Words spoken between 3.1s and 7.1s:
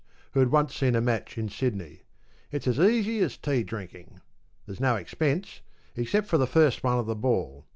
as tea drinking. There's no expense, except the first one of